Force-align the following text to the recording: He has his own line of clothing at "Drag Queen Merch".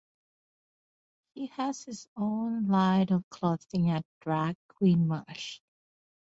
He 1.35 1.45
has 1.57 1.83
his 1.83 2.07
own 2.17 2.65
line 2.65 3.11
of 3.11 3.29
clothing 3.29 3.91
at 3.91 4.03
"Drag 4.21 4.55
Queen 4.67 5.07
Merch". 5.07 5.61